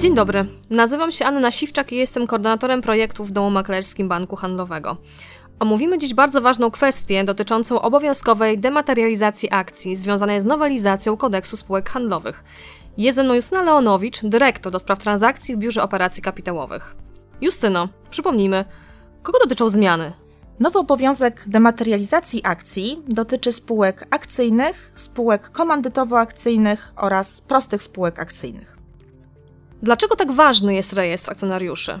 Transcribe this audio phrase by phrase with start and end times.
[0.00, 4.96] Dzień dobry, nazywam się Anna Siwczak i jestem koordynatorem projektu w Domu Maklerskim Banku Handlowego.
[5.58, 12.44] Omówimy dziś bardzo ważną kwestię dotyczącą obowiązkowej dematerializacji akcji związanej z nowelizacją kodeksu spółek handlowych.
[12.98, 16.96] Jest ze mną Justyna Leonowicz, dyrektor do spraw transakcji w Biurze Operacji Kapitałowych.
[17.40, 18.64] Justyno, przypomnijmy,
[19.22, 20.12] kogo dotyczą zmiany?
[20.60, 28.79] Nowy obowiązek dematerializacji akcji dotyczy spółek akcyjnych, spółek komandytowo-akcyjnych oraz prostych spółek akcyjnych.
[29.82, 32.00] Dlaczego tak ważny jest rejestr akcjonariuszy?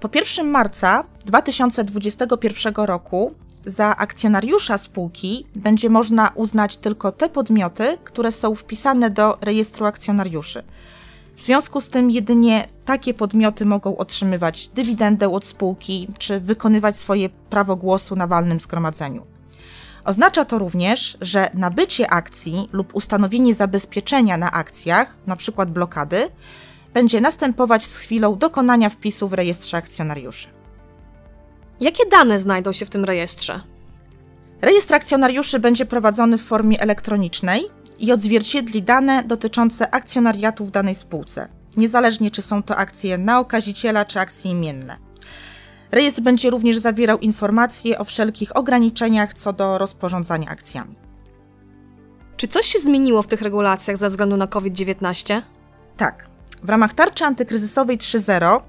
[0.00, 3.34] Po 1 marca 2021 roku
[3.66, 10.62] za akcjonariusza spółki będzie można uznać tylko te podmioty, które są wpisane do rejestru akcjonariuszy.
[11.36, 17.28] W związku z tym jedynie takie podmioty mogą otrzymywać dywidendę od spółki czy wykonywać swoje
[17.28, 19.26] prawo głosu na walnym zgromadzeniu.
[20.04, 25.66] Oznacza to również, że nabycie akcji lub ustanowienie zabezpieczenia na akcjach, np.
[25.66, 26.28] blokady,
[26.94, 30.48] będzie następować z chwilą dokonania wpisu w rejestrze akcjonariuszy.
[31.80, 33.60] Jakie dane znajdą się w tym rejestrze?
[34.62, 37.66] Rejestr akcjonariuszy będzie prowadzony w formie elektronicznej
[37.98, 44.04] i odzwierciedli dane dotyczące akcjonariatu w danej spółce, niezależnie czy są to akcje na okaziciela
[44.04, 44.96] czy akcje imienne.
[45.90, 50.94] Rejestr będzie również zawierał informacje o wszelkich ograniczeniach co do rozporządzania akcjami.
[52.36, 55.42] Czy coś się zmieniło w tych regulacjach ze względu na COVID-19?
[55.96, 56.31] Tak.
[56.62, 58.60] W ramach tarczy antykryzysowej 3.0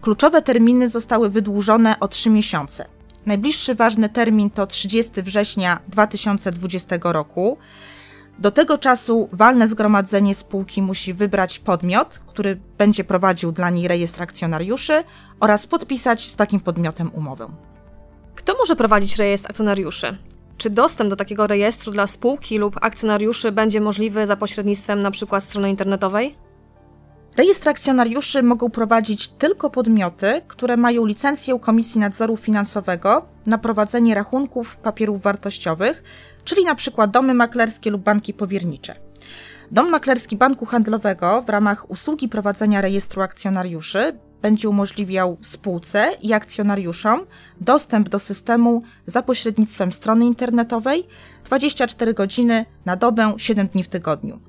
[0.00, 2.84] kluczowe terminy zostały wydłużone o 3 miesiące.
[3.26, 7.58] Najbliższy ważny termin to 30 września 2020 roku.
[8.38, 14.22] Do tego czasu walne zgromadzenie spółki musi wybrać podmiot, który będzie prowadził dla niej rejestr
[14.22, 15.04] akcjonariuszy
[15.40, 17.48] oraz podpisać z takim podmiotem umowę.
[18.34, 20.18] Kto może prowadzić rejestr akcjonariuszy?
[20.58, 25.40] Czy dostęp do takiego rejestru dla spółki lub akcjonariuszy będzie możliwy za pośrednictwem np.
[25.40, 26.36] strony internetowej?
[27.36, 34.76] Rejestr akcjonariuszy mogą prowadzić tylko podmioty, które mają licencję Komisji Nadzoru Finansowego na prowadzenie rachunków
[34.76, 36.02] papierów wartościowych,
[36.44, 37.08] czyli np.
[37.08, 38.94] domy maklerskie lub banki powiernicze.
[39.70, 47.20] Dom maklerski banku handlowego w ramach usługi prowadzenia rejestru akcjonariuszy będzie umożliwiał spółce i akcjonariuszom
[47.60, 51.06] dostęp do systemu za pośrednictwem strony internetowej
[51.44, 54.40] 24 godziny na dobę, 7 dni w tygodniu.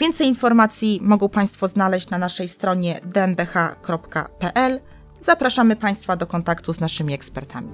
[0.00, 4.80] Więcej informacji mogą Państwo znaleźć na naszej stronie dmbh.pl.
[5.20, 7.68] Zapraszamy Państwa do kontaktu z naszymi ekspertami.